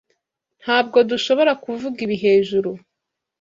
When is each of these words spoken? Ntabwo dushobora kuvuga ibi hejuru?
Ntabwo 0.61 0.97
dushobora 1.09 1.51
kuvuga 1.63 1.97
ibi 2.05 2.17
hejuru? 2.23 2.69